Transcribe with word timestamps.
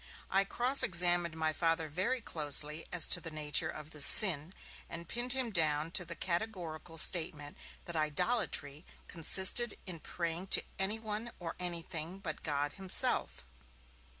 I 0.31 0.45
cross 0.45 0.81
examined 0.81 1.35
my 1.37 1.53
Father 1.53 1.87
very 1.87 2.21
closely 2.21 2.87
as 2.91 3.05
to 3.09 3.21
the 3.21 3.29
nature 3.29 3.69
of 3.69 3.91
this 3.91 4.07
sin, 4.07 4.51
and 4.89 5.07
pinned 5.07 5.33
him 5.33 5.51
down 5.51 5.91
to 5.91 6.03
the 6.03 6.15
categorical 6.15 6.97
statement 6.97 7.55
that 7.85 7.95
idolatry 7.95 8.83
consisted 9.07 9.77
in 9.85 9.99
praying 9.99 10.47
to 10.47 10.63
anyone 10.79 11.31
or 11.39 11.55
anything 11.59 12.17
but 12.17 12.41
God 12.41 12.73
himself. 12.81 13.45